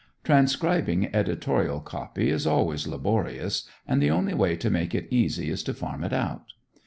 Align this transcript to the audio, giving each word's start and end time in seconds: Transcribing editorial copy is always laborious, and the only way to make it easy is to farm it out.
Transcribing 0.23 1.13
editorial 1.13 1.79
copy 1.79 2.31
is 2.31 2.47
always 2.47 2.87
laborious, 2.87 3.67
and 3.87 4.01
the 4.01 4.09
only 4.09 4.33
way 4.33 4.55
to 4.55 4.71
make 4.71 4.95
it 4.95 5.05
easy 5.11 5.51
is 5.51 5.61
to 5.61 5.75
farm 5.75 6.03
it 6.03 6.11
out. 6.11 6.53